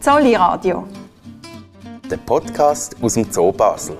Zolli 0.00 0.34
Radio. 0.34 0.88
Der 2.10 2.16
Podcast 2.16 2.96
aus 3.02 3.12
dem 3.12 3.30
Zoo 3.30 3.52
Basel. 3.52 3.98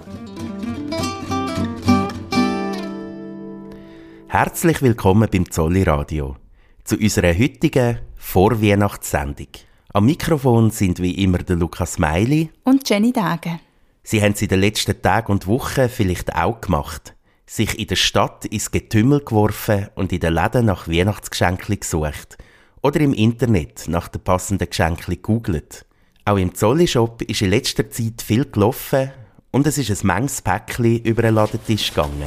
Herzlich 4.28 4.80
willkommen 4.80 5.28
beim 5.30 5.50
Zolli 5.50 5.82
Radio 5.82 6.36
zu 6.84 6.96
unserer 6.96 7.38
heutigen 7.38 7.98
Vorweihnachtssendung. 8.16 9.48
Am 9.92 10.06
Mikrofon 10.06 10.70
sind 10.70 11.00
wie 11.00 11.22
immer 11.22 11.36
der 11.36 11.56
Lukas 11.56 11.98
Meili 11.98 12.48
und 12.64 12.88
Jenny 12.88 13.12
Dage. 13.12 13.60
Sie 14.02 14.22
haben 14.22 14.32
es 14.32 14.40
in 14.40 14.48
den 14.48 14.60
letzten 14.60 15.02
Tagen 15.02 15.32
und 15.32 15.46
Wochen 15.46 15.90
vielleicht 15.90 16.34
auch 16.34 16.62
gemacht. 16.62 17.14
Sich 17.44 17.78
in 17.78 17.88
der 17.88 17.96
Stadt 17.96 18.46
ins 18.46 18.70
Getümmel 18.70 19.20
geworfen 19.20 19.88
und 19.96 20.14
in 20.14 20.20
den 20.20 20.32
Läden 20.32 20.64
nach 20.64 20.88
Weihnachtsgeschenken 20.88 21.78
gesucht. 21.78 22.38
Oder 22.80 23.00
im 23.00 23.12
Internet 23.12 23.84
nach 23.88 24.08
den 24.08 24.22
passenden 24.22 24.70
Geschenken 24.70 25.16
gegoogelt. 25.16 25.84
Auch 26.30 26.36
im 26.36 26.54
Zolli-Shop 26.54 27.22
ist 27.22 27.42
in 27.42 27.50
letzter 27.50 27.90
Zeit 27.90 28.22
viel 28.22 28.44
gelaufen 28.44 29.10
und 29.50 29.66
es 29.66 29.78
ist 29.78 29.90
ein 29.90 30.06
manches 30.06 30.40
Päckchen 30.42 31.02
über 31.02 31.22
den 31.22 31.34
Ladentisch 31.34 31.88
gegangen. 31.88 32.22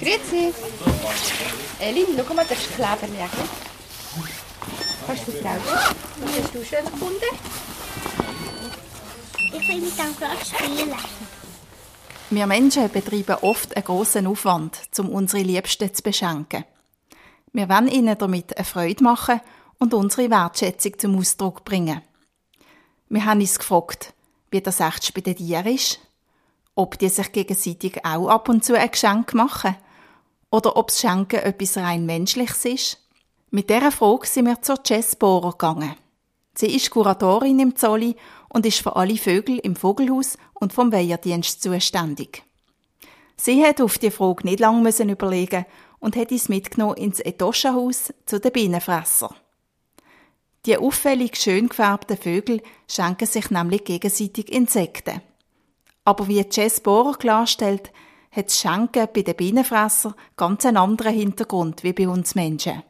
Grüezi. 0.00 0.52
Elin, 1.78 2.06
schau 2.16 2.34
mal, 2.34 2.44
das 2.48 2.58
ist 2.58 2.74
Kleberjäger. 2.74 3.28
Kannst 5.06 5.28
du 5.28 5.30
das 5.30 5.44
Was 5.44 6.42
hast 6.42 6.54
du 6.56 6.64
schön 6.64 6.84
gefunden? 6.84 7.30
Ich 9.46 9.68
will 9.68 9.80
mit 9.80 9.96
dem 9.96 10.16
gerade 10.18 10.44
spielen. 10.44 10.94
Wir 12.30 12.46
Menschen 12.48 12.90
betreiben 12.90 13.36
oft 13.42 13.76
einen 13.76 13.84
grossen 13.84 14.26
Aufwand, 14.26 14.76
um 14.98 15.08
unsere 15.08 15.44
Liebsten 15.44 15.94
zu 15.94 16.02
beschenken. 16.02 16.64
Wir 17.52 17.68
wollen 17.68 17.86
ihnen 17.86 18.18
damit 18.18 18.56
eine 18.56 18.64
Freude 18.64 19.04
machen 19.04 19.40
und 19.78 19.94
unsere 19.94 20.28
Wertschätzung 20.28 20.98
zum 20.98 21.16
Ausdruck 21.16 21.64
bringen. 21.64 22.02
Wir 23.12 23.24
haben 23.24 23.40
uns 23.40 23.58
gefragt, 23.58 24.14
wie 24.52 24.60
das 24.60 24.78
echt 24.78 25.12
bei 25.14 25.20
den 25.20 25.34
Tieren 25.34 25.66
ist, 25.66 25.98
ob 26.76 26.96
die 26.96 27.08
sich 27.08 27.32
gegenseitig 27.32 28.04
auch 28.04 28.28
ab 28.28 28.48
und 28.48 28.64
zu 28.64 28.78
ein 28.78 28.88
Geschenk 28.88 29.34
machen 29.34 29.74
oder 30.52 30.76
ob 30.76 30.88
das 30.88 31.00
Schenken 31.00 31.40
etwas 31.40 31.76
rein 31.76 32.06
Menschliches 32.06 32.64
ist. 32.64 32.98
Mit 33.50 33.68
dieser 33.68 33.90
Frage 33.90 34.28
sind 34.28 34.46
wir 34.46 34.62
zur 34.62 34.78
Jess 34.86 35.16
Bohrer 35.16 35.50
gegangen. 35.50 35.96
Sie 36.54 36.72
ist 36.72 36.92
Kuratorin 36.92 37.58
im 37.58 37.74
Zolli 37.74 38.14
und 38.48 38.64
ist 38.64 38.80
für 38.80 38.94
alle 38.94 39.16
Vögel 39.16 39.58
im 39.58 39.74
Vogelhaus 39.74 40.38
und 40.54 40.72
vom 40.72 40.92
Wehrdienst 40.92 41.64
zuständig. 41.64 42.44
Sie 43.36 43.64
hat 43.64 43.80
auf 43.80 43.98
die 43.98 44.12
Frage 44.12 44.46
nicht 44.46 44.60
lange 44.60 44.88
überlegen 44.88 45.66
und 45.98 46.14
hat 46.14 46.30
uns 46.30 46.48
mitgenommen 46.48 46.96
ins 46.96 47.18
Etoschenhaus 47.18 48.14
zu 48.24 48.38
den 48.38 48.52
Bienenfresser. 48.52 49.34
Die 50.66 50.76
auffällig 50.76 51.36
schön 51.36 51.68
gefärbten 51.68 52.18
Vögel 52.18 52.62
schenken 52.86 53.26
sich 53.26 53.50
nämlich 53.50 53.84
gegenseitig 53.84 54.52
Insekten. 54.52 55.22
Aber 56.04 56.28
wie 56.28 56.44
Jess 56.50 56.80
Bohrer 56.80 57.16
klarstellt, 57.16 57.90
hat 58.30 58.46
das 58.46 58.60
Schenken 58.60 59.08
bei 59.12 59.22
den 59.22 59.36
Bienenfressern 59.36 60.14
ganz 60.36 60.66
einen 60.66 60.76
anderen 60.76 61.14
Hintergrund 61.14 61.82
wie 61.82 61.92
bei 61.92 62.08
uns 62.08 62.34
Menschen. 62.34 62.82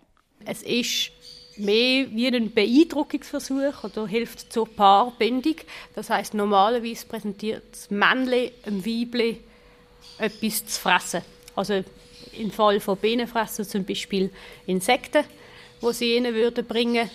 Es 0.44 0.62
ist 0.62 1.12
mehr 1.56 2.06
wie 2.10 2.26
ein 2.26 2.52
Beeindruckungsversuch 2.52 3.84
oder 3.84 4.06
hilft 4.06 4.52
zur 4.52 4.68
Paarbindung. 4.68 5.56
Das 5.94 6.10
heißt 6.10 6.34
normalerweise 6.34 7.06
präsentiert 7.06 7.62
das 7.70 7.90
Männchen 7.90 8.50
dem 8.66 8.84
Weibchen 8.84 9.38
etwas 10.18 10.66
zu 10.66 10.80
fressen. 10.80 11.22
Also 11.54 11.84
im 12.32 12.50
Fall 12.50 12.80
von 12.80 12.96
Bienenfressen 12.96 13.64
zum 13.64 13.84
Beispiel 13.84 14.30
Insekten, 14.66 15.24
wo 15.80 15.92
sie 15.92 16.16
ihnen 16.16 16.34
würden 16.34 16.66
bringen. 16.66 17.10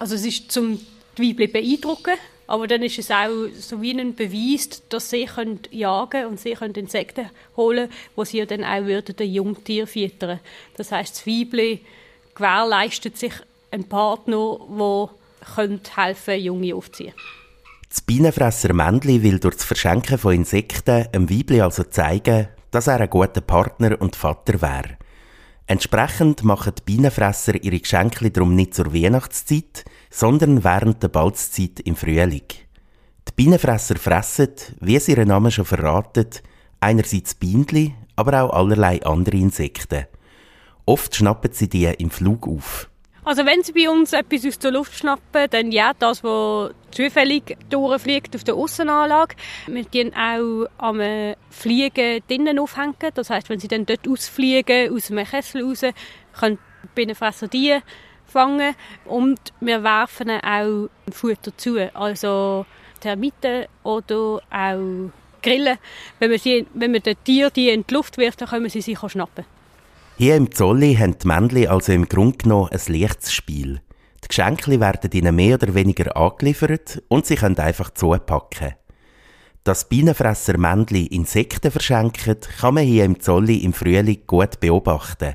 Also 0.00 0.14
es 0.14 0.24
ist 0.24 0.50
zum 0.50 0.80
Weibchen 1.18 1.52
beeindrucken, 1.52 2.14
aber 2.46 2.66
dann 2.66 2.82
ist 2.82 2.98
es 2.98 3.10
auch 3.10 3.48
so 3.58 3.82
wie 3.82 3.92
ein 3.92 4.14
Beweis, 4.14 4.82
dass 4.88 5.10
sie 5.10 5.26
können 5.26 5.60
jagen 5.70 6.24
und 6.24 6.40
sie 6.40 6.54
können 6.54 6.74
Insekten 6.74 7.28
holen, 7.54 7.90
wo 8.16 8.24
sie 8.24 8.44
dann 8.46 8.64
auch 8.64 8.86
würden 8.86 9.14
den 9.14 9.30
Jungtier 9.30 9.86
füttern. 9.86 10.40
Das 10.78 10.90
heißt, 10.90 11.16
das 11.16 11.26
Weibchen 11.26 11.80
gewährleistet 12.34 13.18
sich 13.18 13.34
einen 13.70 13.84
Partner, 13.84 14.58
der 14.78 15.94
helfen 15.94 16.40
Junge 16.40 16.74
aufziehen 16.74 17.12
Das 17.90 18.00
Bienenfresser 18.00 18.72
Männli 18.72 19.22
will 19.22 19.38
durch 19.38 19.56
das 19.56 19.66
Verschenken 19.66 20.16
von 20.16 20.32
Insekten 20.34 21.08
einem 21.12 21.28
Weibli 21.28 21.60
also 21.60 21.82
zeigen, 21.82 22.48
dass 22.70 22.86
er 22.86 23.00
ein 23.00 23.10
guter 23.10 23.42
Partner 23.42 24.00
und 24.00 24.16
Vater 24.16 24.62
wäre. 24.62 24.96
Entsprechend 25.70 26.42
machen 26.42 26.72
die 26.76 26.82
Bienenfresser 26.82 27.54
ihre 27.62 27.78
Geschenke 27.78 28.28
darum 28.32 28.56
nicht 28.56 28.74
zur 28.74 28.92
Weihnachtszeit, 28.92 29.84
sondern 30.10 30.64
während 30.64 31.00
der 31.00 31.10
Balzzeit 31.10 31.78
im 31.84 31.94
Frühling. 31.94 32.42
Die 33.28 33.32
Bienenfresser 33.36 33.94
fressen, 33.94 34.48
wie 34.80 34.96
es 34.96 35.06
ihr 35.06 35.24
Name 35.24 35.52
schon 35.52 35.64
verratet, 35.64 36.42
einerseits 36.80 37.36
Bienenli, 37.36 37.94
aber 38.16 38.42
auch 38.42 38.50
allerlei 38.50 39.00
andere 39.04 39.36
Insekten. 39.36 40.06
Oft 40.86 41.14
schnappen 41.14 41.52
sie 41.52 41.68
die 41.68 41.84
im 41.84 42.10
Flug 42.10 42.48
auf. 42.48 42.90
Also 43.22 43.46
wenn 43.46 43.62
sie 43.62 43.70
bei 43.70 43.88
uns 43.88 44.12
etwas 44.12 44.44
aus 44.46 44.58
der 44.58 44.72
Luft 44.72 44.98
schnappen, 44.98 45.46
dann 45.50 45.70
ja, 45.70 45.92
das, 45.96 46.24
was 46.24 46.72
zufällig 46.90 47.56
durchfliegt 47.68 48.34
auf 48.36 48.44
der 48.44 48.54
Aussenanlage. 48.54 49.36
Wir 49.66 49.90
tun 49.90 50.12
auch 50.14 50.66
am 50.78 51.00
Fliegen 51.50 52.20
drinnen 52.28 52.58
aufhängen. 52.58 52.94
Das 53.14 53.30
heißt, 53.30 53.48
wenn 53.48 53.60
sie 53.60 53.68
dann 53.68 53.86
dort 53.86 54.06
ausfliegen, 54.08 54.92
aus 54.92 55.06
dem 55.06 55.24
Kessel 55.24 55.64
raus, 55.64 55.82
können 56.38 56.58
die 56.82 56.88
Bienenfresser 56.94 57.48
die 57.48 57.78
fangen. 58.26 58.74
Und 59.04 59.38
wir 59.60 59.82
werfen 59.82 60.30
auch 60.30 60.88
Futter 61.10 61.56
zu. 61.56 61.78
Also 61.94 62.66
Termiten 63.00 63.66
oder 63.82 64.40
auch 64.50 65.10
Grillen. 65.42 65.78
Wenn 66.18 66.30
man, 66.30 66.38
sie, 66.38 66.66
wenn 66.74 66.92
man 66.92 67.02
den 67.02 67.16
Tier 67.24 67.50
die 67.50 67.70
in 67.70 67.84
die 67.86 67.94
Luft 67.94 68.18
wirft, 68.18 68.40
dann 68.40 68.48
können 68.48 68.68
sie 68.68 68.82
sich 68.82 68.98
schnappen. 68.98 69.44
Hier 70.18 70.36
im 70.36 70.52
Zolli 70.52 70.94
haben 70.96 71.16
die 71.18 71.26
Männchen 71.26 71.68
also 71.68 71.92
im 71.92 72.06
Grunde 72.06 72.36
genommen 72.36 72.68
ein 72.70 72.92
leichtes 72.92 73.32
Spiel. 73.32 73.80
Geschenke 74.30 74.78
werden 74.78 75.10
ihnen 75.12 75.34
mehr 75.34 75.56
oder 75.56 75.74
weniger 75.74 76.16
angeliefert 76.16 77.02
und 77.08 77.26
sie 77.26 77.34
können 77.34 77.58
einfach 77.58 77.90
zupacken. 77.90 78.74
Dass 79.64 79.88
Bienenfresser 79.88 80.56
Männchen 80.56 81.08
Insekten 81.08 81.70
verschenken, 81.72 82.36
kann 82.60 82.74
man 82.74 82.84
hier 82.84 83.04
im 83.04 83.18
Zolli 83.18 83.58
im 83.58 83.72
Frühling 83.72 84.22
gut 84.28 84.60
beobachten. 84.60 85.34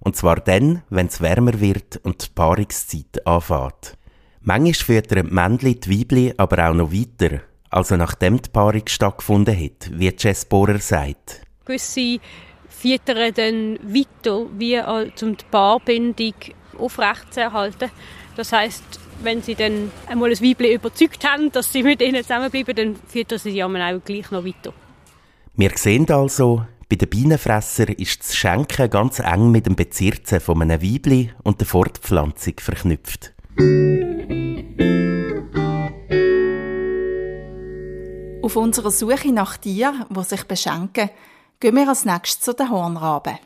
Und 0.00 0.16
zwar 0.16 0.40
dann, 0.40 0.82
wenn 0.90 1.06
es 1.06 1.20
wärmer 1.20 1.60
wird 1.60 1.98
und 2.02 2.26
die 2.26 2.30
Paarungszeit 2.34 3.24
anfängt. 3.24 3.96
Manchmal 4.40 4.74
füttern 4.74 5.28
die 5.28 5.32
Männchen 5.32 5.80
die 5.80 6.00
Weibli 6.00 6.34
aber 6.36 6.68
auch 6.68 6.74
noch 6.74 6.92
weiter, 6.92 7.42
also 7.70 7.96
nachdem 7.96 8.42
die 8.42 8.50
Paarung 8.50 8.82
stattgefunden 8.88 9.56
hat, 9.56 9.88
wie 9.92 10.12
Jess 10.18 10.44
Bohrer 10.44 10.80
sagt. 10.80 11.42
Gewisse 11.64 12.18
füttern 12.68 13.32
dann 13.34 13.78
weiter, 13.84 14.46
wie 14.58 14.80
um 14.80 15.36
die 15.36 15.44
Paarbindung 15.48 16.34
aufrechtzuerhalten. 16.76 17.90
Das 18.36 18.52
heißt, 18.52 18.82
wenn 19.22 19.42
sie 19.42 19.54
dann 19.54 19.90
einmal 20.06 20.30
ein 20.30 20.40
Weibchen 20.40 20.72
überzeugt 20.72 21.24
haben, 21.24 21.52
dass 21.52 21.72
sie 21.72 21.82
mit 21.82 22.00
ihnen 22.00 22.22
zusammenbleiben, 22.22 22.74
dann 22.74 22.96
füttern 23.06 23.38
sie 23.38 23.52
sie 23.52 23.64
auch 23.64 23.70
gleich 24.04 24.30
noch 24.30 24.44
weiter. 24.44 24.72
Wir 25.54 25.70
sehen 25.76 26.10
also, 26.10 26.64
bei 26.88 26.96
den 26.96 27.08
Bienenfresser 27.08 27.98
ist 27.98 28.20
das 28.20 28.34
Schenken 28.34 28.90
ganz 28.90 29.18
eng 29.18 29.50
mit 29.50 29.66
dem 29.66 29.76
Bezirzen 29.76 30.40
von 30.40 30.62
einem 30.62 30.82
Weibli 30.82 31.30
und 31.42 31.60
der 31.60 31.66
Fortpflanzung 31.66 32.54
verknüpft. 32.58 33.32
Auf 38.42 38.56
unserer 38.56 38.90
Suche 38.90 39.32
nach 39.32 39.56
Tieren, 39.56 40.04
die 40.10 40.24
sich 40.24 40.44
beschenken, 40.44 41.10
gehen 41.60 41.76
wir 41.76 41.88
als 41.88 42.04
nächstes 42.04 42.40
zu 42.40 42.54
den 42.54 42.70
Hornraben. 42.70 43.38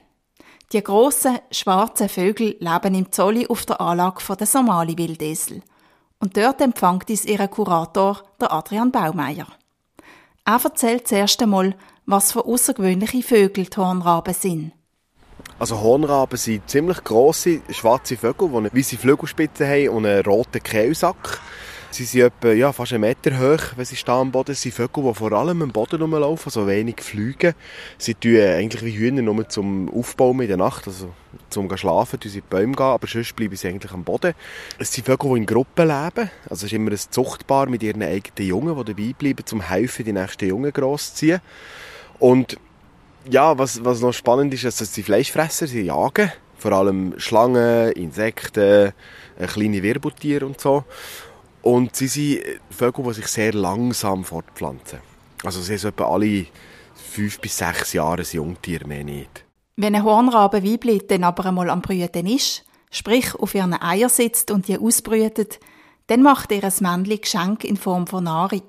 Die 0.73 0.83
grossen, 0.83 1.39
schwarzen 1.53 2.09
Vögel 2.09 2.57
leben 2.59 2.95
im 2.97 3.13
Zolli 3.13 3.47
auf 3.47 3.67
der 3.67 3.81
Anlage 3.81 4.37
der 4.37 4.47
Somali-Wildesel. 4.47 5.63
Und 6.19 6.37
dort 6.37 6.61
empfängt 6.61 7.09
uns 7.09 7.25
ihren 7.25 7.51
Kurator, 7.51 8.23
der 8.41 8.53
Adrian 8.53 8.91
Baumeier. 8.91 9.47
Er 10.45 10.61
erzählt 10.63 11.07
zuerst 11.07 11.41
einmal, 11.41 11.77
was 12.05 12.33
für 12.33 12.45
außergewöhnliche 12.45 13.23
Vögel 13.23 13.67
die 13.67 13.77
Hornraben 13.77 14.35
sind. 14.35 14.73
Also 15.59 15.81
Hornraben 15.81 16.37
sind 16.37 16.69
ziemlich 16.69 17.03
grosse, 17.05 17.61
schwarze 17.71 18.17
Vögel, 18.17 18.49
die 18.49 18.57
eine 18.57 18.73
weiße 18.73 18.97
Flügelspitze 18.97 19.67
haben 19.67 19.91
und 19.91 20.07
einen 20.07 20.25
roten 20.25 20.63
Kehlsack. 20.63 21.41
Sie 21.91 22.05
sind 22.05 22.23
etwa 22.23 22.53
ja, 22.53 22.73
fast 22.73 22.93
einen 22.93 23.03
Meter 23.03 23.39
hoch, 23.39 23.77
wenn 23.77 23.85
sie 23.85 23.97
stehen 23.97 24.15
am 24.15 24.33
Boden. 24.33 24.55
Sie 24.55 24.71
sind 24.71 24.75
Vögel, 24.75 25.05
die 25.05 25.15
vor 25.15 25.33
allem 25.33 25.63
am 25.63 25.71
Boden 25.71 26.01
rumlaufen, 26.01 26.51
so 26.51 26.67
wenig 26.67 27.01
fliegen. 27.01 27.55
Sie 27.97 28.15
tun 28.15 28.39
eigentlich 28.39 28.85
wie 28.85 28.99
Hühner 28.99 29.23
nur 29.23 29.49
zum 29.49 29.89
Aufbauen 29.95 30.41
in 30.41 30.49
der 30.49 30.57
Nacht, 30.57 30.87
also 30.87 31.13
zum 31.49 31.75
Schlafen, 31.77 32.21
tun 32.21 32.31
sie 32.31 32.39
in 32.39 32.45
die 32.45 32.51
Bäume 32.51 32.75
gehen, 32.75 32.87
aber 32.87 33.07
sonst 33.07 33.35
bleiben 33.35 33.57
sie 33.57 33.69
eigentlich 33.69 33.93
am 33.93 34.05
Boden. 34.05 34.35
Es 34.79 34.93
sind 34.93 35.07
Vögel, 35.07 35.31
die 35.31 35.39
in 35.39 35.47
Gruppen 35.47 35.87
leben. 35.87 36.31
Also 36.51 36.55
es 36.55 36.63
ist 36.65 36.73
immer 36.73 36.91
ein 36.91 36.99
Zuchtpaar 36.99 37.67
mit 37.69 37.83
ihren 37.83 38.03
eigenen 38.03 38.49
Jungen, 38.49 38.77
die 38.77 38.95
dabei 38.95 39.15
bleiben, 39.17 39.45
um 39.53 39.61
helfen, 39.63 40.05
die 40.05 40.13
nächsten 40.13 40.49
Jungen 40.49 40.73
großzuziehen. 40.73 41.41
Und 42.19 42.59
ja, 43.31 43.59
was, 43.59 43.85
was 43.85 44.01
noch 44.01 44.13
spannend 44.13 44.53
ist, 44.55 44.65
ist, 44.65 44.81
dass 44.81 44.95
sie 44.95 45.03
Fleischfresser 45.03 45.67
sie 45.67 45.83
jagen. 45.83 46.33
Vor 46.59 46.73
allem 46.73 47.15
Schlangen, 47.19 47.93
Insekten, 47.93 48.93
äh, 49.39 49.47
kleine 49.47 49.83
Wirbeltiere 49.83 50.47
und 50.47 50.61
so. 50.61 50.85
Und 51.67 51.97
sie 51.97 52.07
sind 52.07 52.43
Vögel, 52.71 53.05
die 53.07 53.15
sich 53.15 53.27
sehr 53.27 53.53
langsam 53.53 54.23
fortpflanzen. 54.23 55.01
Also 55.43 55.61
sie 55.61 55.77
sind 55.77 55.95
etwa 55.95 56.15
alle 56.15 56.47
fünf 56.95 57.41
bis 57.41 57.59
sechs 57.59 57.93
Jahre 57.93 58.23
ein 58.23 58.29
Jungtier, 58.31 58.87
mehr 58.87 59.03
nicht. 59.03 59.45
Wenn 59.75 59.97
ein 59.97 60.05
Hornrabenweibli 60.05 61.09
dann 61.09 61.25
aber 61.25 61.47
einmal 61.47 61.69
am 61.71 61.83
Brüten 61.83 62.29
ist, 62.29 62.65
sprich 62.93 63.35
auf 63.35 63.53
ihren 63.57 63.75
Eier 63.75 64.09
sitzt 64.09 64.53
und 64.53 64.69
die 64.69 64.79
ausbrütet, 64.79 65.59
dann 66.07 66.23
macht 66.23 66.53
ihr 66.53 66.63
ein 66.63 66.73
Männchen 66.79 67.21
Geschenk 67.21 67.65
in 67.65 67.77
Form 67.77 68.07
von 68.07 68.23
Nahrung. 68.23 68.69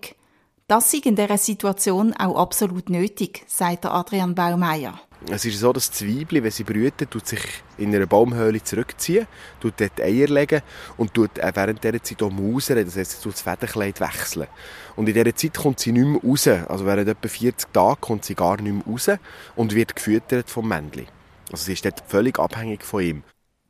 Das 0.68 0.92
ist 0.92 1.06
in 1.06 1.16
dieser 1.16 1.38
Situation 1.38 2.16
auch 2.16 2.36
absolut 2.36 2.90
nötig, 2.90 3.44
sagt 3.46 3.86
Adrian 3.86 4.34
Baumeier. 4.34 5.00
Es 5.30 5.46
ist 5.46 5.60
so, 5.60 5.74
dass 5.74 5.90
die 5.90 6.20
Weibli, 6.20 6.44
wenn 6.44 6.52
sie 6.52 6.64
brüten, 6.64 7.10
tut 7.10 7.28
sich 7.28 7.40
in 7.78 7.94
einer 7.94 8.06
Baumhöhle 8.06 8.64
zurückziehen, 8.64 9.26
tut 9.60 9.74
dort 9.78 10.00
Eier 10.00 10.28
legen 10.28 10.62
und 10.96 11.14
tut 11.14 11.32
während 11.38 11.84
dieser 11.84 12.04
Zeit 12.04 12.22
auch 12.22 12.30
mausern, 12.30 12.86
das 12.86 12.96
heisst, 12.96 13.12
sie 13.12 13.24
tut 13.24 13.34
das 13.34 13.42
Federkleid 13.42 14.00
wechseln. 14.00 14.48
Und 14.96 15.10
in 15.10 15.16
dieser 15.16 15.36
Zeit 15.36 15.56
kommt 15.58 15.80
sie 15.80 15.92
nicht 15.92 16.06
mehr 16.06 16.22
raus. 16.22 16.48
Also 16.48 16.86
während 16.86 17.10
etwa 17.10 17.28
40 17.28 17.74
Tagen 17.74 18.02
kommt 18.02 18.26
sie 18.26 18.36
gar 18.36 18.62
nicht 18.62 18.74
mehr 18.74 18.86
raus 18.86 19.10
und 19.56 19.74
wird 19.74 19.96
gefüttert 19.96 20.50
vom 20.50 20.68
Männchen. 20.68 21.08
Also 21.52 21.66
sie 21.66 21.74
ist 21.74 21.86
dort 21.86 22.04
völlig 22.08 22.38
abhängig 22.40 22.84
von 22.84 23.02
ihm. 23.02 23.24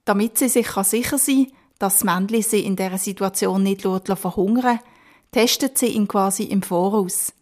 Damit 0.04 0.38
sie 0.38 0.50
sich 0.50 0.68
sicher 0.68 1.18
sein 1.18 1.46
kann, 1.46 1.54
dass 1.80 2.00
das 2.00 2.04
Männchen 2.04 2.42
sie 2.42 2.66
in 2.66 2.76
dieser 2.76 2.98
Situation 2.98 3.64
nicht 3.64 3.82
verhungern 3.82 4.80
testet 5.32 5.78
sie 5.78 5.88
ihn 5.88 6.08
quasi 6.08 6.44
im 6.44 6.64
Voraus. 6.64 7.34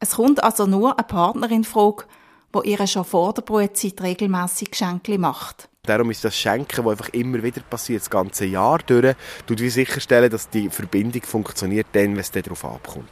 Es 0.00 0.16
kommt 0.16 0.42
also 0.42 0.66
nur 0.66 0.98
eine 0.98 1.06
Partnerin 1.06 1.58
in 1.58 1.64
Frage, 1.64 2.04
wo 2.52 2.62
ihr 2.62 2.86
schon 2.86 3.04
vor 3.04 3.32
der 3.32 3.42
Brutzeit 3.42 4.00
regelmässig 4.02 4.70
Geschenke 4.70 5.18
macht. 5.18 5.68
Darum 5.84 6.10
ist 6.10 6.24
das 6.24 6.36
Schenken, 6.36 6.84
das 6.84 6.86
einfach 6.86 7.08
immer 7.08 7.42
wieder 7.42 7.60
passiert, 7.62 8.02
das 8.02 8.10
ganze 8.10 8.44
Jahr 8.44 8.78
durch, 8.78 9.16
tut 9.46 9.60
wie 9.60 9.70
sicherstellen, 9.70 10.30
dass 10.30 10.48
die 10.48 10.70
Verbindung 10.70 11.22
funktioniert, 11.22 11.88
dann, 11.92 12.12
wenn 12.12 12.18
es 12.18 12.30
darauf 12.30 12.64
abkommt. 12.64 13.10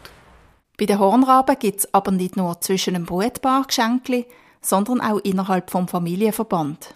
Bei 0.79 0.87
den 0.87 0.99
Hornraben 0.99 1.59
gibt 1.59 1.81
es 1.81 1.93
aber 1.93 2.13
nicht 2.13 2.37
nur 2.37 2.61
zwischen 2.61 2.95
einem 2.95 3.07
Brutpaar 3.07 3.65
Geschenke, 3.65 4.25
sondern 4.63 5.01
auch 5.01 5.19
innerhalb 5.19 5.71
vom 5.71 5.89
Familienverband. 5.89 6.95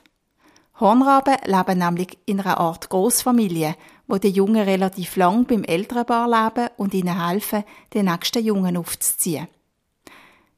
Hornraben 0.80 1.36
leben 1.44 1.78
nämlich 1.78 2.18
in 2.26 2.40
einer 2.40 2.58
Art 2.58 2.88
Großfamilie, 2.88 3.76
wo 4.06 4.18
die 4.18 4.28
Jungen 4.28 4.62
relativ 4.62 5.16
lang 5.16 5.44
beim 5.44 5.64
älteren 5.64 6.06
Paar 6.06 6.28
leben 6.28 6.70
und 6.76 6.94
ihnen 6.94 7.26
helfen, 7.28 7.64
den 7.92 8.06
nächsten 8.06 8.44
Jungen 8.44 8.76
aufzuziehen. 8.76 9.48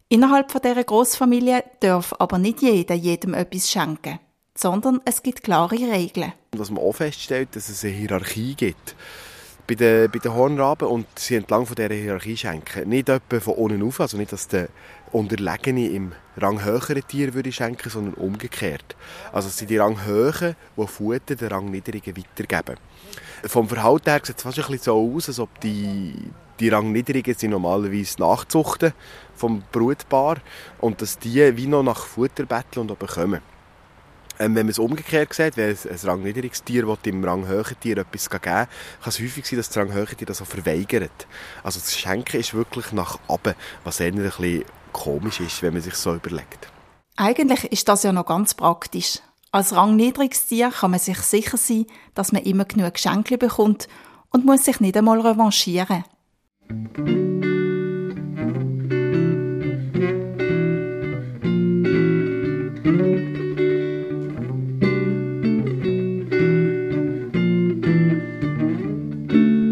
Innerhalb 0.08 0.52
von 0.52 0.60
dieser 0.62 0.84
Großfamilie 0.84 1.64
darf 1.80 2.14
aber 2.20 2.38
nicht 2.38 2.62
jeder 2.62 2.94
jedem 2.94 3.34
etwas 3.34 3.68
schenken, 3.68 4.20
sondern 4.56 5.00
es 5.04 5.20
gibt 5.20 5.42
klare 5.42 5.74
Regeln. 5.74 6.32
Was 6.52 6.70
man 6.70 6.84
auch 6.84 6.92
feststellt, 6.92 7.56
dass 7.56 7.68
es 7.68 7.82
eine 7.82 7.92
Hierarchie 7.92 8.54
gibt 8.54 8.94
bei 9.66 9.74
den, 9.74 10.08
bei 10.08 10.20
den 10.20 10.32
Hornraben 10.32 10.86
und 10.86 11.06
sie 11.18 11.34
entlang 11.34 11.66
von 11.66 11.74
dieser 11.74 11.92
Hierarchie 11.92 12.36
schenken. 12.36 12.88
Nicht 12.88 13.08
etwa 13.08 13.40
von 13.40 13.54
unten 13.54 13.82
auf, 13.82 14.00
also 14.00 14.16
nicht, 14.16 14.32
dass 14.32 14.46
der 14.46 14.68
Unterlegene 15.12 15.88
im 15.88 16.12
Rang 16.36 16.64
höheren 16.64 17.06
Tier 17.06 17.32
würde 17.34 17.52
schenken, 17.52 17.88
sondern 17.88 18.14
umgekehrt. 18.14 18.96
Also 19.32 19.48
es 19.48 19.56
sind 19.56 19.70
die 19.70 19.78
Rang 19.78 20.04
höheren, 20.04 20.56
die 20.76 20.86
Futter 20.86 21.34
den 21.34 21.48
Rang 21.48 21.70
niedrigen 21.70 22.16
weitergeben. 22.16 22.76
Vom 23.44 23.68
Verhalten 23.68 24.10
her 24.10 24.20
sieht 24.22 24.36
es 24.36 24.42
fast 24.42 24.58
ein 24.58 24.66
bisschen 24.66 24.84
so 24.84 25.14
aus, 25.14 25.28
als 25.28 25.38
ob 25.38 25.60
die, 25.60 26.14
die 26.60 26.68
Rang 26.68 26.92
niedrigen 26.92 27.34
sind 27.34 27.50
normalerweise 27.50 28.20
Nachzuchten 28.20 28.92
vom 29.34 29.62
Brutpaar 29.72 30.38
und 30.80 31.00
dass 31.00 31.18
die 31.18 31.56
wie 31.56 31.66
noch 31.66 31.82
nach 31.82 32.04
Futter 32.04 32.44
betteln 32.44 32.90
und 32.90 32.98
bekommen. 32.98 33.40
Ähm, 34.38 34.54
wenn 34.54 34.66
man 34.66 34.70
es 34.70 34.78
umgekehrt 34.78 35.32
sieht, 35.32 35.56
wenn 35.56 35.70
ein, 35.70 35.78
ein 35.90 36.08
rangniedriges 36.08 36.62
Tier 36.62 36.84
dem 37.04 37.24
ranghöheren 37.24 37.80
Tier 37.80 37.96
etwas 37.96 38.28
geben 38.28 38.42
kann 38.42 38.68
es 39.06 39.18
häufig 39.18 39.46
sein, 39.46 39.58
dass 39.58 39.68
das 39.68 39.78
ranghöhere 39.78 40.14
Tier 40.14 40.26
das 40.26 40.42
auch 40.42 40.46
verweigert. 40.46 41.26
Also 41.62 41.80
das 41.80 41.96
Schenken 41.96 42.38
ist 42.38 42.52
wirklich 42.52 42.92
nach 42.92 43.18
oben, 43.28 43.54
was 43.84 44.00
eher 44.00 44.08
ein 44.08 44.16
bisschen 44.16 44.64
komisch 44.96 45.40
ist, 45.40 45.62
wenn 45.62 45.74
man 45.74 45.82
sich 45.82 45.94
so 45.94 46.14
überlegt. 46.14 46.72
Eigentlich 47.16 47.64
ist 47.64 47.88
das 47.88 48.02
ja 48.02 48.12
noch 48.12 48.26
ganz 48.26 48.54
praktisch. 48.54 49.20
Als 49.52 49.74
rangniedriges 49.74 50.46
Tier 50.46 50.70
kann 50.70 50.90
man 50.90 51.00
sich 51.00 51.18
sicher 51.18 51.56
sein, 51.56 51.86
dass 52.14 52.32
man 52.32 52.42
immer 52.42 52.64
genug 52.64 52.94
Geschenke 52.94 53.38
bekommt 53.38 53.88
und 54.30 54.44
muss 54.44 54.64
sich 54.64 54.80
nicht 54.80 54.96
einmal 54.96 55.20
revanchieren. 55.20 56.04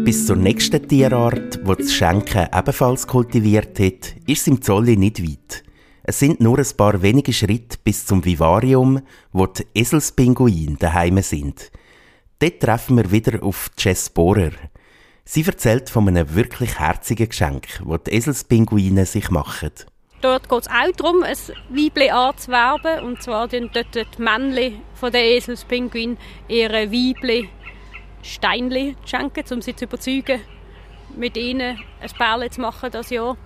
Bis 0.05 0.27
zur 0.27 0.35
nächsten 0.35 0.87
Tierart, 0.87 1.54
die 1.65 1.83
das 1.83 1.93
Schenken 1.93 2.47
ebenfalls 2.53 3.07
kultiviert 3.07 3.79
hat, 3.79 4.15
ist 4.27 4.41
es 4.41 4.47
im 4.47 4.61
Zolli 4.61 4.97
nicht 4.97 5.21
weit. 5.23 5.63
Es 6.03 6.19
sind 6.19 6.39
nur 6.39 6.59
ein 6.59 6.77
paar 6.77 7.01
wenige 7.01 7.33
Schritte 7.33 7.77
bis 7.83 8.05
zum 8.05 8.23
Vivarium, 8.23 9.01
wo 9.31 9.47
die 9.47 9.65
Eselspinguine 9.73 10.77
daheim 10.77 11.21
sind. 11.21 11.71
Dort 12.39 12.59
treffen 12.59 12.97
wir 12.97 13.11
wieder 13.11 13.43
auf 13.43 13.71
Jess 13.77 14.09
Bohrer. 14.09 14.51
Sie 15.23 15.43
erzählt 15.43 15.89
von 15.89 16.07
einem 16.07 16.35
wirklich 16.35 16.77
herzigen 16.79 17.29
Geschenk, 17.29 17.67
das 17.83 18.03
die 18.03 18.11
Eselspinguine 18.11 19.07
sich 19.07 19.31
machen. 19.31 19.71
Dort 20.21 20.47
geht 20.47 20.61
es 20.61 20.67
auch 20.67 20.95
darum, 20.95 21.23
ein 21.23 21.37
Weibchen 21.69 22.11
anzuwerben. 22.11 23.03
Und 23.03 23.23
zwar 23.23 23.47
dort 23.47 23.95
die 23.95 24.21
Männchen 24.21 24.81
von 24.93 25.11
der 25.11 25.23
Eselspinguin 25.23 26.17
ihre 26.47 26.91
Weibchen 26.91 27.49
Steinchen 28.21 28.95
schenken, 29.05 29.43
um 29.51 29.61
sie 29.61 29.75
zu 29.75 29.85
überzeugen, 29.85 30.41
mit 31.17 31.37
ihnen 31.37 31.79
ein 32.01 32.09
Bärchen 32.17 32.51
zu 32.51 32.61
machen 32.61 32.91
das 32.91 33.09
Jahr. 33.09 33.37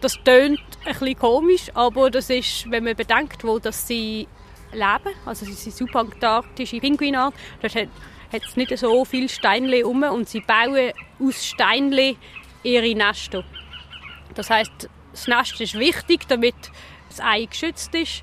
Das 0.00 0.14
tönt 0.24 0.60
ein 0.84 1.18
komisch, 1.18 1.70
aber 1.74 2.10
das 2.10 2.30
ist, 2.30 2.70
wenn 2.70 2.84
man 2.84 2.94
bedenkt, 2.94 3.42
wo 3.44 3.58
das 3.58 3.86
sie 3.86 4.28
leben, 4.72 5.14
also 5.24 5.44
sie 5.44 5.52
sind 5.52 5.74
subantarktische 5.74 6.78
Pinguinart, 6.78 7.34
dort 7.60 7.74
hat, 7.74 7.88
es 8.30 8.56
nicht 8.56 8.76
so 8.78 9.04
viele 9.04 9.28
Steinchen 9.28 9.84
um 9.84 10.02
und 10.02 10.28
sie 10.28 10.40
bauen 10.40 10.92
aus 11.18 11.44
Steinchen 11.44 12.16
ihre 12.62 12.94
Nester. 12.94 13.44
Das 14.34 14.50
heißt, 14.50 14.88
das 15.12 15.26
Nest 15.26 15.60
ist 15.60 15.74
wichtig, 15.74 16.28
damit 16.28 16.54
das 17.08 17.20
Ei 17.20 17.46
geschützt 17.46 17.94
ist 17.94 18.22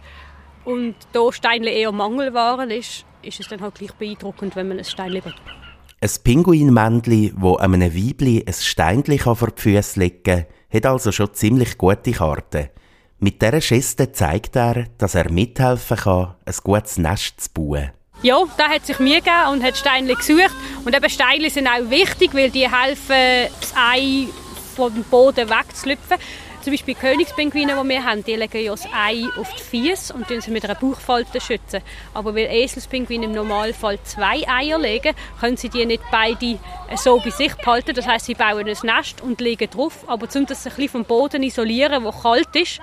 und 0.63 0.95
da 1.11 1.31
Steinchen 1.31 1.67
eher 1.67 1.91
Mangelware 1.91 2.71
ist, 2.73 3.05
ist 3.21 3.39
es 3.39 3.47
dann 3.47 3.61
halt 3.61 3.75
gleich 3.75 3.93
beeindruckend, 3.93 4.55
wenn 4.55 4.67
man 4.67 4.77
ein 4.77 4.85
Steinchen 4.85 5.25
hat. 5.25 5.64
Ein 6.05 6.11
Pinguinmännchen, 6.23 7.35
das 7.41 7.57
einem 7.61 7.95
Weibli 7.95 8.45
ein 8.45 8.53
Steinchen 8.53 9.35
vor 9.35 9.49
die 9.49 9.59
Füße 9.59 9.99
legen 9.99 10.45
hat 10.71 10.85
also 10.85 11.11
schon 11.11 11.33
ziemlich 11.33 11.79
gute 11.79 12.11
Karten. 12.11 12.69
Mit 13.17 13.41
dieser 13.41 13.59
Geste 13.59 14.11
zeigt 14.11 14.55
er, 14.55 14.85
dass 14.99 15.15
er 15.15 15.31
mithelfen 15.31 15.97
kann, 15.97 16.35
ein 16.45 16.53
gutes 16.63 16.99
Nest 16.99 17.41
zu 17.41 17.49
bauen. 17.55 17.89
Ja, 18.21 18.37
da 18.55 18.69
hat 18.69 18.85
sich 18.85 18.99
mir 18.99 19.15
gegeben 19.15 19.49
und 19.53 19.63
hat 19.63 19.77
Steinchen 19.77 20.15
gesucht. 20.15 20.55
Und 20.85 20.95
eben 20.95 21.09
Steinchen 21.09 21.49
sind 21.49 21.67
auch 21.67 21.89
wichtig, 21.89 22.35
weil 22.35 22.51
die 22.51 22.71
helfen, 22.71 23.51
das 23.59 23.73
Ei 23.75 24.27
vom 24.75 25.03
Boden 25.09 25.49
wegzulüpfen. 25.49 26.17
Zum 26.65 26.73
Beispiel 26.73 26.95
Königspinguine, 26.95 27.79
die 27.79 27.89
wir 27.89 28.03
haben, 28.03 28.23
die 28.23 28.33
legen 28.33 28.63
ja 28.63 28.71
das 28.71 28.87
Ei 28.91 29.23
auf 29.39 29.53
die 29.53 29.61
Füße 29.61 30.11
und 30.11 30.27
sie 30.41 30.49
mit 30.49 30.65
einer 30.65 30.73
Bauchfalte 30.73 31.39
schützen. 31.39 31.83
Aber 32.11 32.33
weil 32.33 32.47
Eselspinguine 32.47 33.25
im 33.25 33.33
Normalfall 33.33 33.99
zwei 34.01 34.43
Eier 34.47 34.79
legen, 34.79 35.13
können 35.39 35.57
sie 35.57 35.69
die 35.69 35.85
nicht 35.85 36.01
beide 36.09 36.57
so 36.95 37.19
bei 37.19 37.29
sich 37.29 37.53
behalten. 37.53 37.93
Das 37.93 38.07
heißt, 38.07 38.25
sie 38.25 38.33
bauen 38.33 38.67
ein 38.67 38.77
Nest 38.81 39.21
und 39.21 39.41
legen 39.41 39.69
drauf. 39.69 40.05
Aber 40.07 40.27
um 40.33 40.45
das 40.47 40.65
ein 40.65 40.71
bisschen 40.71 40.89
vom 40.89 41.05
Boden 41.05 41.43
isolieren, 41.43 42.03
wo 42.03 42.11
kalt 42.11 42.55
ist, 42.55 42.79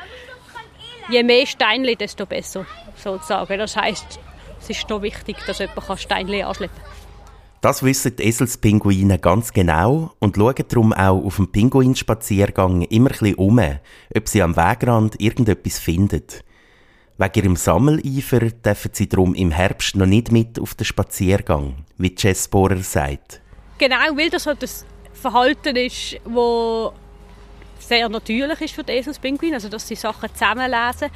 je 1.10 1.24
mehr 1.24 1.44
Steinchen, 1.44 1.98
desto 1.98 2.24
besser, 2.24 2.64
sozusagen. 2.94 3.58
Das 3.58 3.76
heißt, 3.76 4.20
es 4.60 4.70
ist 4.70 4.88
noch 4.88 5.02
wichtig, 5.02 5.38
dass 5.44 5.58
jemand 5.58 5.98
Steinchen 5.98 6.44
anschleppen 6.44 6.80
kann. 6.80 7.01
Das 7.62 7.84
wissen 7.84 8.16
die 8.16 8.24
Eselspinguine 8.24 9.20
ganz 9.20 9.52
genau 9.52 10.10
und 10.18 10.34
schauen 10.34 10.64
darum 10.68 10.92
auch 10.92 11.24
auf 11.24 11.36
dem 11.36 11.46
Pinguinspaziergang 11.46 12.82
immer 12.82 13.12
ein 13.22 13.36
um, 13.36 13.60
ob 14.16 14.28
sie 14.28 14.42
am 14.42 14.56
Wegrand 14.56 15.20
irgendetwas 15.20 15.78
finden. 15.78 16.24
Wegen 17.18 17.32
ihrem 17.36 17.54
Sammeleifer 17.54 18.50
dürfen 18.50 18.90
sie 18.92 19.08
darum 19.08 19.36
im 19.36 19.52
Herbst 19.52 19.94
noch 19.94 20.06
nicht 20.06 20.32
mit 20.32 20.58
auf 20.58 20.74
den 20.74 20.84
Spaziergang, 20.86 21.84
wie 21.98 22.12
Jess 22.18 22.48
Bohrer 22.48 22.82
sagt. 22.82 23.40
Genau, 23.78 24.16
weil 24.16 24.28
das 24.28 24.44
halt 24.46 24.60
das 24.60 24.84
Verhalten 25.12 25.76
ist, 25.76 26.16
wo 26.24 26.92
sehr 27.78 28.08
natürlich 28.08 28.60
ist 28.60 28.74
für 28.74 28.82
die 28.82 28.90
Eselspinguin, 28.90 29.54
also 29.54 29.68
dass 29.68 29.86
sie 29.86 29.94
Sachen 29.94 30.30
zusammenlesen. 30.34 31.10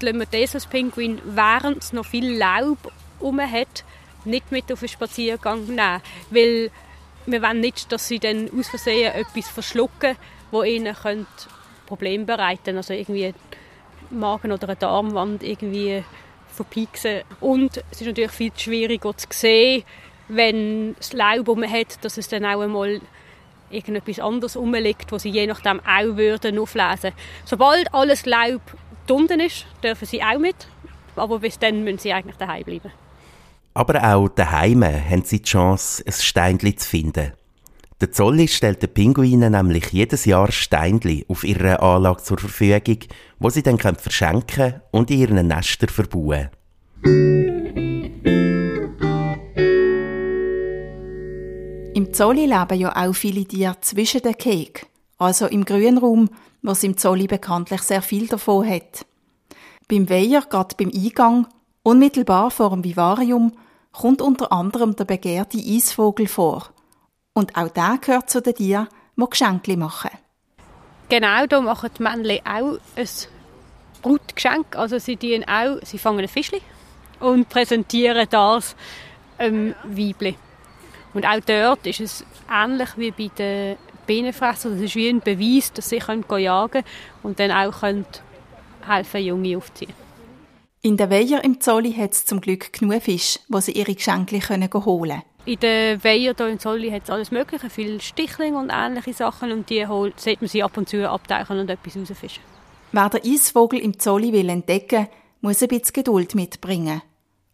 Lassen 0.00 0.18
wir 0.18 0.26
die 0.26 0.38
Eselspinguin, 0.38 1.20
während 1.26 1.84
es 1.84 1.92
noch 1.92 2.06
viel 2.06 2.36
Laub 2.36 2.90
herum 3.20 3.40
hat, 3.40 3.84
nicht 4.24 4.50
mit 4.52 4.70
auf 4.72 4.80
einen 4.82 4.88
Spaziergang 4.88 5.66
nehmen, 5.66 6.02
weil 6.30 6.70
wir 7.26 7.42
wollen 7.42 7.60
nicht, 7.60 7.90
dass 7.92 8.08
sie 8.08 8.18
dann 8.18 8.50
aus 8.58 8.68
Versehen 8.68 9.12
etwas 9.12 9.48
verschlucken, 9.48 10.16
wo 10.50 10.62
ihnen 10.62 10.96
Probleme 11.86 12.24
bereiten 12.24 12.64
könnte. 12.64 12.78
Also 12.78 12.94
irgendwie 12.94 13.34
Magen- 14.10 14.52
oder 14.52 14.68
eine 14.68 14.76
Darmwand 14.76 15.42
irgendwie 15.42 16.04
verpieksen. 16.48 17.22
Und 17.40 17.82
es 17.90 18.00
ist 18.00 18.06
natürlich 18.06 18.30
viel 18.32 18.52
schwieriger 18.56 19.16
zu 19.16 19.26
sehen, 19.30 19.84
wenn 20.28 20.96
es 20.98 21.12
Laub 21.12 21.48
um 21.48 21.62
hat, 21.62 22.04
dass 22.04 22.18
es 22.18 22.28
dann 22.28 22.44
auch 22.44 22.60
einmal 22.60 23.00
irgendetwas 23.70 24.18
anderes 24.20 24.56
rumliegt, 24.56 25.10
wo 25.12 25.18
sie 25.18 25.30
je 25.30 25.46
nachdem 25.46 25.80
auch 25.80 26.16
würden 26.16 26.58
auflesen. 26.58 27.12
Sobald 27.44 27.92
alles 27.94 28.26
Laub 28.26 28.60
unten 29.08 29.40
ist, 29.40 29.66
dürfen 29.82 30.06
sie 30.06 30.22
auch 30.22 30.38
mit, 30.38 30.56
aber 31.16 31.38
bis 31.38 31.58
dann 31.58 31.84
müssen 31.84 31.98
sie 31.98 32.12
eigentlich 32.12 32.36
daheim 32.36 32.64
bleiben. 32.64 32.92
Aber 33.74 34.14
auch 34.14 34.28
daheim 34.28 34.84
haben 34.84 35.24
sie 35.24 35.40
die 35.40 35.48
Chance, 35.48 36.04
ein 36.06 36.12
Steinchen 36.12 36.76
zu 36.76 36.88
finden. 36.88 37.32
Der 38.02 38.10
Zolli 38.10 38.48
stellt 38.48 38.82
den 38.82 38.92
Pinguinen 38.92 39.52
nämlich 39.52 39.92
jedes 39.92 40.24
Jahr 40.24 40.50
Steinchen 40.50 41.24
auf 41.28 41.44
ihrer 41.44 41.82
Anlage 41.82 42.22
zur 42.22 42.38
Verfügung, 42.38 42.98
wo 43.38 43.48
sie 43.48 43.62
dann 43.62 43.78
verschenken 43.78 44.82
und 44.90 45.10
in 45.10 45.20
ihren 45.20 45.46
Nestern 45.46 45.88
verbauen. 45.88 46.50
Im 51.94 52.12
Zolli 52.12 52.46
leben 52.46 52.80
ja 52.80 52.96
auch 52.96 53.14
viele 53.14 53.44
Tiere 53.44 53.76
zwischen 53.80 54.22
den 54.22 54.36
Kegen, 54.36 54.86
also 55.18 55.46
im 55.46 55.64
Grünraum, 55.64 56.28
was 56.62 56.82
im 56.82 56.96
Zolli 56.96 57.26
bekanntlich 57.26 57.82
sehr 57.82 58.02
viel 58.02 58.26
davon 58.26 58.68
hat. 58.68 59.06
Beim 59.88 60.10
Weiher, 60.10 60.42
gerade 60.42 60.74
beim 60.76 60.90
Eingang, 60.92 61.46
unmittelbar 61.82 62.50
vor 62.50 62.70
dem 62.70 62.84
Vivarium, 62.84 63.52
kommt 63.92 64.22
unter 64.22 64.52
anderem 64.52 64.96
der 64.96 65.04
begehrte 65.04 65.58
Eisvogel 65.58 66.26
vor. 66.26 66.70
Und 67.34 67.56
auch 67.56 67.68
der 67.68 67.98
gehört 68.00 68.30
zu 68.30 68.40
den 68.40 68.54
Tieren, 68.54 68.88
die 69.16 69.24
Geschenke 69.28 69.76
machen. 69.76 70.10
Genau, 71.08 71.46
da 71.46 71.60
machen 71.60 71.90
die 71.96 72.02
Männchen 72.02 72.46
auch 72.46 72.78
ein 72.96 73.08
Brutgeschenk. 74.00 74.76
Also 74.76 74.98
sie, 74.98 75.44
auch, 75.46 75.78
sie 75.82 75.98
fangen 75.98 76.20
ein 76.20 76.28
Fischchen 76.28 76.60
und 77.20 77.48
präsentieren 77.48 78.26
das 78.30 78.74
ähm, 79.38 79.74
Weibli. 79.84 80.36
Und 81.14 81.26
auch 81.26 81.40
dort 81.44 81.86
ist 81.86 82.00
es 82.00 82.24
ähnlich 82.50 82.88
wie 82.96 83.10
bei 83.10 83.30
den 83.36 83.76
Bienenfressern. 84.06 84.72
Das 84.72 84.82
ist 84.82 84.96
wie 84.96 85.08
ein 85.08 85.20
Beweis, 85.20 85.72
dass 85.72 85.90
sie 85.90 85.98
jagen 85.98 86.70
können 86.70 86.84
und 87.22 87.38
dann 87.38 87.50
auch 87.50 87.80
können 87.80 88.06
helfen, 88.86 89.22
Junge 89.22 89.56
aufziehen. 89.56 90.01
In 90.84 90.96
der 90.96 91.10
Weiher 91.10 91.44
im 91.44 91.60
Zolli 91.60 91.92
hat 91.92 92.10
es 92.10 92.26
zum 92.26 92.40
Glück 92.40 92.72
genug 92.72 93.02
Fisch, 93.02 93.38
wo 93.48 93.60
sie 93.60 93.70
ihre 93.70 93.94
Geschenke 93.94 94.40
holen 94.48 94.68
können. 94.68 95.22
In 95.44 95.60
der 95.60 96.02
Weiher 96.02 96.34
hier 96.36 96.48
im 96.48 96.58
Zolli 96.58 96.90
hat 96.90 97.04
es 97.04 97.10
alles 97.10 97.30
Mögliche, 97.30 97.70
viele 97.70 98.00
Stichlinge 98.00 98.58
und 98.58 98.72
ähnliche 98.74 99.12
Sachen 99.12 99.52
und 99.52 99.70
die 99.70 99.86
holt, 99.86 100.18
sieht 100.18 100.40
man 100.40 100.48
sie 100.48 100.60
ab 100.64 100.76
und 100.76 100.88
zu 100.88 101.08
abtauchen 101.08 101.60
und 101.60 101.70
etwas 101.70 101.96
rausfischen. 101.96 102.42
Wer 102.90 103.08
den 103.10 103.32
Eisvogel 103.32 103.78
im 103.78 104.00
Zolli 104.00 104.32
will 104.32 104.48
entdecken, 104.48 105.06
muss 105.40 105.62
ein 105.62 105.68
bisschen 105.68 105.92
Geduld 105.92 106.34
mitbringen. 106.34 107.00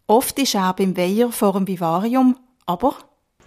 Oft 0.07 0.39
ist 0.39 0.55
er 0.55 0.73
beim 0.73 0.97
Weiher 0.97 1.31
vor 1.31 1.53
dem 1.53 1.69
Vivarium, 1.69 2.35
aber 2.65 2.97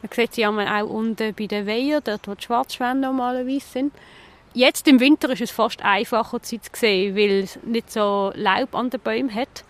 man 0.04 0.12
sieht 0.14 0.36
sie 0.36 0.46
auch 0.46 0.90
unten 0.90 1.34
bei 1.34 1.48
den 1.48 1.66
Weiher, 1.66 2.02
dort 2.02 2.28
wo 2.28 2.36
die 2.36 2.44
Schwarzschwänne 2.44 3.02
normalerweise 3.02 3.66
sind. 3.66 3.94
Jetzt 4.54 4.88
im 4.88 5.00
Winter 5.00 5.30
ist 5.30 5.42
es 5.42 5.52
fast 5.52 5.82
einfacher 5.84 6.40
sie 6.42 6.60
zu 6.60 6.70
sehen, 6.74 7.16
weil 7.16 7.44
es 7.44 7.60
nicht 7.64 7.92
so 7.92 8.32
Laub 8.36 8.76
an 8.76 8.90
den 8.90 9.00
Bäumen 9.00 9.34
hat. 9.34 9.64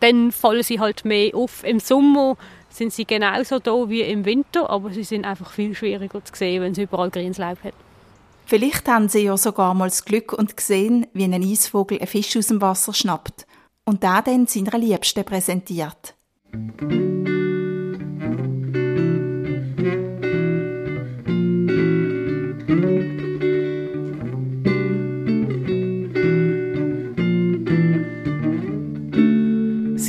Dann 0.00 0.32
fallen 0.32 0.62
sie 0.62 0.80
halt 0.80 1.04
mehr 1.04 1.34
auf. 1.34 1.64
Im 1.64 1.80
Sommer 1.80 2.36
sind 2.68 2.92
sie 2.92 3.06
genauso 3.06 3.58
da 3.58 3.88
wie 3.88 4.02
im 4.02 4.24
Winter, 4.24 4.68
aber 4.68 4.90
sie 4.90 5.04
sind 5.04 5.24
einfach 5.24 5.50
viel 5.50 5.74
schwieriger 5.74 6.24
zu 6.24 6.34
sehen, 6.34 6.62
wenn 6.62 6.72
es 6.72 6.78
überall 6.78 7.10
grünes 7.10 7.38
Laub 7.38 7.62
hat. 7.64 7.74
Vielleicht 8.44 8.88
haben 8.88 9.08
sie 9.08 9.24
ja 9.24 9.36
sogar 9.36 9.74
mal 9.74 9.88
das 9.88 10.04
Glück 10.04 10.32
und 10.32 10.56
gesehen, 10.56 11.06
wie 11.12 11.24
ein 11.24 11.34
Eisvogel 11.34 11.98
einen 11.98 12.06
Fisch 12.06 12.36
aus 12.36 12.46
dem 12.46 12.60
Wasser 12.60 12.94
schnappt 12.94 13.46
und 13.84 14.02
der 14.02 14.22
dann 14.22 14.46
seiner 14.46 14.78
Liebsten 14.78 15.24
präsentiert. 15.24 16.14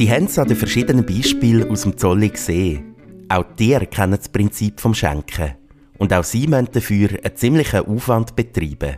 Sie 0.10 0.16
haben 0.16 0.26
es 0.26 0.40
an 0.40 0.48
den 0.48 0.58
verschiedenen 0.58 1.06
Beispielen 1.06 1.70
aus 1.70 1.84
dem 1.84 1.96
Zolli 1.96 2.30
gesehen. 2.30 2.96
Auch 3.30 3.46
die 3.60 3.78
kennen 3.78 4.18
das 4.18 4.28
Prinzip 4.28 4.80
vom 4.80 4.96
Schenken. 4.96 5.54
Und 6.00 6.12
auch 6.12 6.24
sie 6.24 6.48
müssen 6.48 6.72
dafür 6.72 7.10
einen 7.24 7.36
ziemlichen 7.36 7.86
Aufwand 7.86 8.36
betreiben. 8.36 8.98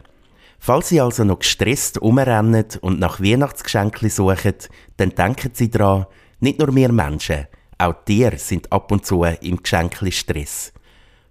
Falls 0.58 0.88
Sie 0.88 1.02
also 1.02 1.26
noch 1.26 1.40
gestresst 1.40 1.98
umrennen 1.98 2.66
und 2.80 3.02
nach 3.02 3.20
Weihnachtsgeschenken 3.20 4.10
suchen, 4.10 4.54
dann 4.96 5.10
denken 5.10 5.52
Sie 5.52 5.70
daran, 5.70 6.06
nicht 6.40 6.60
nur 6.60 6.74
wir 6.74 6.94
Menschen, 6.94 7.48
auch 7.78 8.06
Tiere 8.06 8.38
sind 8.38 8.72
ab 8.72 8.90
und 8.94 9.06
zu 9.06 9.26
im 9.26 9.62
Geschenkli 9.62 10.14
Stress. 10.14 10.72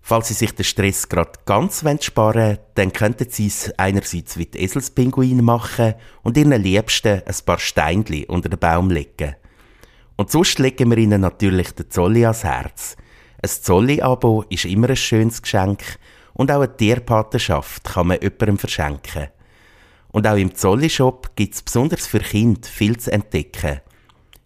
Falls 0.02 0.28
Sie 0.28 0.34
sich 0.34 0.54
den 0.54 0.64
Stress 0.64 1.08
gerade 1.08 1.32
ganz 1.46 1.80
sparen 1.80 2.34
wollen, 2.34 2.58
dann 2.74 2.92
könnten 2.92 3.30
Sie 3.30 3.46
es 3.46 3.72
einerseits 3.78 4.36
wie 4.36 4.44
die 4.44 4.62
Eselspinguine 4.62 5.40
machen 5.40 5.94
und 6.22 6.36
Ihren 6.36 6.52
Liebsten 6.62 7.22
ein 7.24 7.34
paar 7.46 7.58
Steinchen 7.58 8.24
unter 8.24 8.50
den 8.50 8.58
Baum 8.58 8.90
legen. 8.90 9.36
Und 10.20 10.30
sonst 10.30 10.58
legen 10.58 10.90
wir 10.90 10.98
ihnen 10.98 11.22
natürlich 11.22 11.70
den 11.72 11.90
Zolli 11.90 12.26
ans 12.26 12.44
Herz. 12.44 12.94
Ein 13.42 13.48
Zolli-Abo 13.48 14.44
ist 14.50 14.66
immer 14.66 14.90
ein 14.90 14.96
schönes 14.96 15.40
Geschenk 15.40 15.82
und 16.34 16.52
auch 16.52 16.60
eine 16.60 16.76
Tierpatenschaft 16.76 17.84
kann 17.84 18.08
man 18.08 18.20
jemandem 18.20 18.58
verschenken. 18.58 19.28
Und 20.12 20.26
auch 20.26 20.36
im 20.36 20.54
Zolli-Shop 20.54 21.34
gibt 21.36 21.54
es 21.54 21.62
besonders 21.62 22.06
für 22.06 22.18
Kinder 22.18 22.68
viel 22.68 22.98
zu 22.98 23.10
entdecken. 23.10 23.80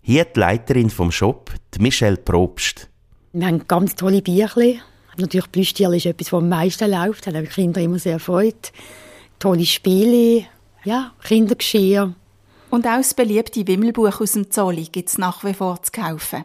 Hier 0.00 0.26
die 0.26 0.38
Leiterin 0.38 0.90
vom 0.90 1.10
Shop, 1.10 1.50
die 1.74 1.82
Michelle 1.82 2.18
Probst. 2.18 2.88
Wir 3.32 3.48
haben 3.48 3.66
ganz 3.66 3.96
tolle 3.96 4.22
Bierchen. 4.22 4.80
Natürlich 5.16 5.50
Plüschtiere 5.50 5.96
ist 5.96 6.06
etwas, 6.06 6.32
was 6.32 6.40
am 6.40 6.50
meisten 6.50 6.88
läuft. 6.88 7.26
Da 7.26 7.32
haben 7.32 7.46
die 7.46 7.50
Kinder 7.50 7.80
immer 7.80 7.98
sehr 7.98 8.20
freut. 8.20 8.70
Tolle 9.40 9.66
Spiele, 9.66 10.46
ja, 10.84 11.10
Kindergeschirr. 11.24 12.14
Und 12.74 12.88
auch 12.88 12.96
das 12.96 13.14
beliebte 13.14 13.68
Wimmelbuch 13.68 14.20
aus 14.20 14.32
dem 14.32 14.50
Zolli 14.50 14.86
gibt 14.90 15.08
es 15.08 15.16
nach 15.16 15.44
wie 15.44 15.54
vor 15.54 15.80
zu 15.80 15.92
kaufen. 15.92 16.44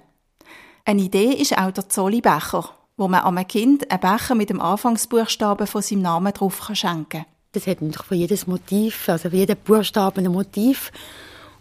Eine 0.85 1.01
Idee 1.01 1.33
ist 1.33 1.57
auch 1.57 1.71
der 1.71 1.89
Zolli-Becher, 1.89 2.69
wo 2.97 3.07
man 3.07 3.21
einem 3.21 3.47
Kind 3.47 3.89
einen 3.89 3.99
Becher 3.99 4.35
mit 4.35 4.51
dem 4.51 4.61
Anfangsbuchstaben 4.61 5.65
von 5.65 5.81
seinem 5.81 6.03
Namen 6.03 6.31
drauf 6.31 6.69
schenken 6.73 7.09
kann. 7.09 7.25
Das 7.53 7.65
hat 7.65 7.81
natürlich 7.81 8.05
für 8.05 8.13
jedes 8.13 8.45
Motiv, 8.45 9.09
also 9.09 9.31
für 9.31 9.35
jeden 9.35 9.57
Buchstaben 9.57 10.23
ein 10.23 10.31
Motiv, 10.31 10.91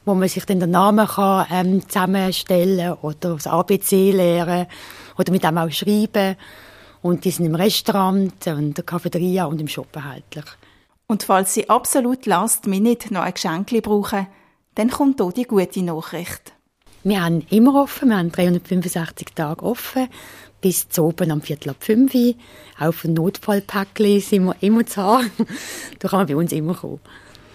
wo 0.04 0.12
man 0.12 0.28
sich 0.28 0.44
dann 0.44 0.60
den 0.60 0.72
Namen 0.72 1.06
kann, 1.06 1.46
ähm, 1.50 1.88
zusammenstellen 1.88 2.92
oder 3.00 3.36
das 3.36 3.46
ABC 3.46 4.12
lernen 4.12 4.66
oder 5.16 5.32
mit 5.32 5.44
dem 5.44 5.56
auch 5.56 5.70
schreiben. 5.70 6.36
Und 7.00 7.24
die 7.24 7.30
sind 7.30 7.46
im 7.46 7.54
Restaurant, 7.54 8.46
in 8.46 8.74
der 8.74 8.84
Cafeteria 8.84 9.46
und 9.46 9.62
im 9.62 9.68
Shop 9.68 9.96
erhältlich. 9.96 10.44
Und 11.06 11.22
falls 11.22 11.54
Sie 11.54 11.70
absolut 11.70 12.26
last 12.26 12.66
minute 12.66 13.14
noch 13.14 13.22
ein 13.22 13.32
Geschenk 13.32 13.68
brauchen, 13.82 14.26
dann 14.78 14.90
kommt 14.90 15.20
hier 15.20 15.32
die 15.32 15.42
gute 15.42 15.82
Nachricht. 15.82 16.52
Wir 17.02 17.24
haben 17.24 17.44
immer 17.50 17.82
offen, 17.82 18.10
wir 18.10 18.18
haben 18.18 18.30
365 18.30 19.30
Tage 19.34 19.64
offen, 19.64 20.06
bis 20.60 20.88
zu 20.88 21.06
oben 21.06 21.32
am 21.32 21.42
Viertel 21.42 21.70
ab 21.70 21.78
5 21.80 22.14
Uhr. 22.14 22.34
Auch 22.78 22.92
für 22.92 23.10
Notfallpäckchen 23.10 24.20
sind 24.20 24.44
wir 24.44 24.54
immer 24.60 24.86
zu 24.86 25.02
haben. 25.02 25.30
da 25.98 26.08
kann 26.08 26.20
man 26.20 26.26
bei 26.28 26.36
uns 26.36 26.52
immer 26.52 26.74
kommen. 26.74 27.00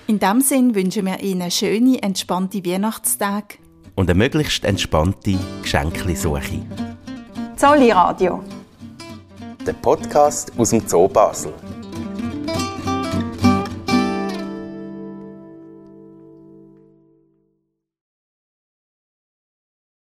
In 0.08 0.20
diesem 0.20 0.42
Sinn 0.42 0.76
wünschen 0.76 1.06
wir 1.06 1.22
Ihnen 1.22 1.50
schöne, 1.50 2.04
entspannte 2.04 2.66
Weihnachtstage. 2.66 3.56
Und 3.96 4.10
eine 4.10 4.18
möglichst 4.20 4.66
entspannte 4.66 5.38
Geschenklisuche. 5.62 6.60
Zolli 7.56 7.92
Radio. 7.92 8.44
Der 9.66 9.74
Podcast 9.74 10.52
aus 10.58 10.72
dem 10.72 10.86
Zoo 10.86 11.08
Basel. 11.08 11.54